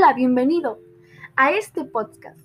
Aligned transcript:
Hola, 0.00 0.12
bienvenido 0.12 0.78
a 1.34 1.50
este 1.50 1.84
podcast. 1.84 2.38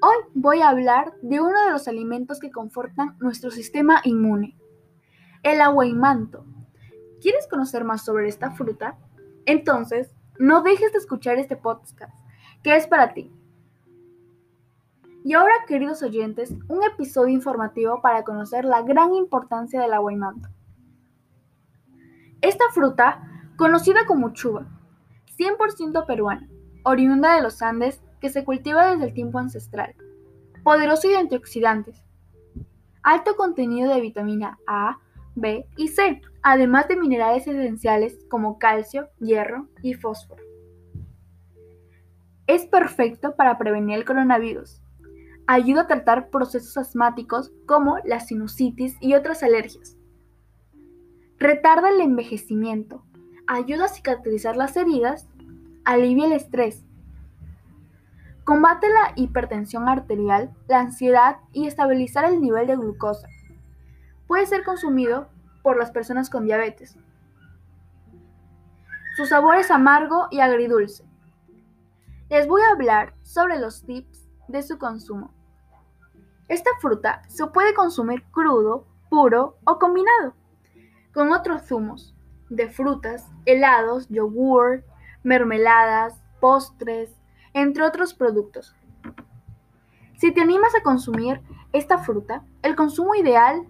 Hoy 0.00 0.14
voy 0.34 0.60
a 0.60 0.68
hablar 0.68 1.12
de 1.20 1.40
uno 1.40 1.64
de 1.64 1.72
los 1.72 1.88
alimentos 1.88 2.38
que 2.38 2.52
confortan 2.52 3.16
nuestro 3.18 3.50
sistema 3.50 4.00
inmune, 4.04 4.56
el 5.42 5.60
aguaimanto. 5.60 6.46
¿Quieres 7.20 7.48
conocer 7.48 7.82
más 7.82 8.04
sobre 8.04 8.28
esta 8.28 8.52
fruta? 8.52 9.00
Entonces, 9.46 10.14
no 10.38 10.62
dejes 10.62 10.92
de 10.92 10.98
escuchar 10.98 11.38
este 11.38 11.56
podcast, 11.56 12.16
que 12.62 12.76
es 12.76 12.86
para 12.86 13.12
ti. 13.14 13.32
Y 15.24 15.32
ahora, 15.32 15.54
queridos 15.66 16.04
oyentes, 16.04 16.54
un 16.68 16.84
episodio 16.84 17.34
informativo 17.34 18.00
para 18.00 18.22
conocer 18.22 18.64
la 18.64 18.82
gran 18.82 19.12
importancia 19.12 19.80
del 19.80 19.92
aguaimanto. 19.92 20.50
Esta 22.42 22.66
fruta, 22.72 23.28
conocida 23.56 24.06
como 24.06 24.32
chuba, 24.34 24.68
100% 25.36 26.06
peruana, 26.06 26.48
oriunda 26.82 27.34
de 27.34 27.42
los 27.42 27.62
Andes, 27.62 28.00
que 28.20 28.30
se 28.30 28.44
cultiva 28.44 28.90
desde 28.90 29.06
el 29.06 29.14
tiempo 29.14 29.38
ancestral. 29.38 29.94
Poderoso 30.62 31.08
de 31.08 31.16
antioxidantes. 31.16 32.04
Alto 33.02 33.34
contenido 33.36 33.92
de 33.92 34.00
vitamina 34.00 34.58
A, 34.66 34.98
B 35.34 35.66
y 35.76 35.88
C, 35.88 36.20
además 36.42 36.88
de 36.88 36.96
minerales 36.96 37.46
esenciales 37.46 38.18
como 38.28 38.58
calcio, 38.58 39.08
hierro 39.18 39.68
y 39.82 39.94
fósforo. 39.94 40.42
Es 42.46 42.66
perfecto 42.66 43.34
para 43.34 43.58
prevenir 43.58 43.98
el 43.98 44.04
coronavirus. 44.04 44.80
Ayuda 45.46 45.82
a 45.82 45.86
tratar 45.86 46.30
procesos 46.30 46.76
asmáticos 46.76 47.52
como 47.66 47.98
la 48.04 48.20
sinusitis 48.20 48.96
y 49.00 49.14
otras 49.14 49.42
alergias. 49.42 49.96
Retarda 51.38 51.90
el 51.90 52.00
envejecimiento. 52.00 53.04
Ayuda 53.46 53.86
a 53.86 53.88
cicatrizar 53.88 54.56
las 54.56 54.76
heridas 54.76 55.28
alivia 55.84 56.26
el 56.26 56.32
estrés, 56.32 56.84
combate 58.44 58.88
la 58.88 59.12
hipertensión 59.16 59.88
arterial, 59.88 60.54
la 60.68 60.80
ansiedad 60.80 61.38
y 61.52 61.66
estabilizar 61.66 62.24
el 62.24 62.40
nivel 62.40 62.66
de 62.66 62.76
glucosa. 62.76 63.28
Puede 64.26 64.46
ser 64.46 64.64
consumido 64.64 65.28
por 65.62 65.76
las 65.78 65.90
personas 65.90 66.30
con 66.30 66.44
diabetes. 66.44 66.96
Su 69.16 69.26
sabor 69.26 69.56
es 69.56 69.70
amargo 69.70 70.26
y 70.30 70.40
agridulce. 70.40 71.04
Les 72.30 72.48
voy 72.48 72.62
a 72.62 72.72
hablar 72.72 73.14
sobre 73.22 73.58
los 73.58 73.84
tips 73.84 74.26
de 74.48 74.62
su 74.62 74.78
consumo. 74.78 75.30
Esta 76.48 76.70
fruta 76.80 77.22
se 77.28 77.46
puede 77.46 77.74
consumir 77.74 78.24
crudo, 78.30 78.86
puro 79.10 79.58
o 79.64 79.78
combinado 79.78 80.34
con 81.12 81.32
otros 81.32 81.62
zumos 81.62 82.14
de 82.48 82.68
frutas, 82.68 83.30
helados, 83.44 84.08
yogur, 84.08 84.84
mermeladas, 85.22 86.22
postres, 86.40 87.10
entre 87.54 87.84
otros 87.84 88.14
productos. 88.14 88.74
Si 90.18 90.32
te 90.32 90.40
animas 90.40 90.74
a 90.74 90.82
consumir 90.82 91.40
esta 91.72 91.98
fruta, 91.98 92.44
el 92.62 92.76
consumo 92.76 93.14
ideal 93.14 93.66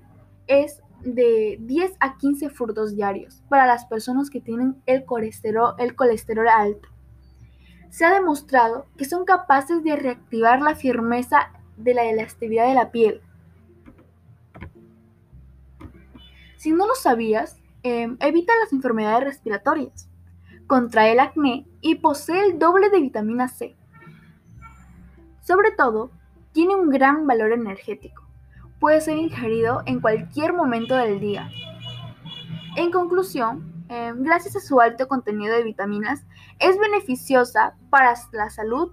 es 0.46 0.82
de 1.00 1.56
10 1.60 1.96
a 2.00 2.16
15 2.16 2.50
frutos 2.50 2.94
diarios 2.94 3.42
para 3.48 3.66
las 3.66 3.86
personas 3.86 4.30
que 4.30 4.40
tienen 4.40 4.80
el 4.86 5.04
colesterol, 5.04 5.74
alto. 6.48 6.88
Se 7.90 8.04
ha 8.04 8.12
demostrado 8.12 8.86
que 8.96 9.04
son 9.04 9.24
capaces 9.24 9.82
de 9.82 9.96
reactivar 9.96 10.60
la 10.60 10.74
firmeza 10.74 11.52
de 11.76 11.94
la 11.94 12.04
elasticidad 12.04 12.68
de 12.68 12.74
la 12.74 12.90
piel. 12.90 13.20
Si 16.56 16.70
no 16.70 16.86
lo 16.86 16.94
sabías, 16.94 17.60
em, 17.82 18.16
evita 18.20 18.52
las 18.62 18.72
enfermedades 18.72 19.24
respiratorias 19.24 20.11
contrae 20.66 21.12
el 21.12 21.20
acné 21.20 21.66
y 21.80 21.96
posee 21.96 22.44
el 22.46 22.58
doble 22.58 22.90
de 22.90 23.00
vitamina 23.00 23.48
C. 23.48 23.76
Sobre 25.42 25.72
todo, 25.72 26.10
tiene 26.52 26.76
un 26.76 26.88
gran 26.90 27.26
valor 27.26 27.52
energético. 27.52 28.22
Puede 28.78 29.00
ser 29.00 29.16
ingerido 29.16 29.82
en 29.86 30.00
cualquier 30.00 30.52
momento 30.52 30.94
del 30.96 31.20
día. 31.20 31.50
En 32.76 32.90
conclusión, 32.90 33.84
eh, 33.88 34.12
gracias 34.16 34.56
a 34.56 34.60
su 34.60 34.80
alto 34.80 35.08
contenido 35.08 35.54
de 35.54 35.62
vitaminas, 35.62 36.24
es 36.58 36.78
beneficiosa 36.78 37.74
para 37.90 38.14
la 38.32 38.50
salud. 38.50 38.92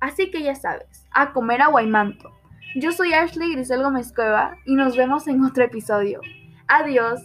Así 0.00 0.30
que 0.30 0.42
ya 0.42 0.54
sabes, 0.54 1.06
a 1.10 1.32
comer 1.32 1.60
agua 1.60 1.82
y 1.82 1.86
manto. 1.86 2.30
Yo 2.76 2.92
soy 2.92 3.12
Ashley 3.12 3.52
Grisel 3.52 3.82
Gómez 3.82 4.12
Cueva 4.14 4.56
y 4.64 4.74
nos 4.74 4.96
vemos 4.96 5.26
en 5.26 5.44
otro 5.44 5.64
episodio. 5.64 6.20
Adiós. 6.68 7.20